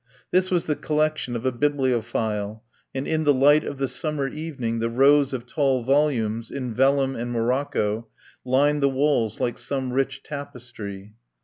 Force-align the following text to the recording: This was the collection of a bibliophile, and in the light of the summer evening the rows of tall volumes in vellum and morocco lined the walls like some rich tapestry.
This 0.31 0.49
was 0.49 0.65
the 0.65 0.75
collection 0.75 1.35
of 1.35 1.45
a 1.45 1.51
bibliophile, 1.51 2.63
and 2.95 3.05
in 3.07 3.23
the 3.23 3.35
light 3.35 3.63
of 3.63 3.77
the 3.77 3.87
summer 3.87 4.27
evening 4.27 4.79
the 4.79 4.89
rows 4.89 5.31
of 5.31 5.45
tall 5.45 5.83
volumes 5.83 6.49
in 6.49 6.73
vellum 6.73 7.15
and 7.15 7.31
morocco 7.31 8.07
lined 8.43 8.81
the 8.81 8.89
walls 8.89 9.39
like 9.39 9.59
some 9.59 9.93
rich 9.93 10.23
tapestry. 10.23 11.13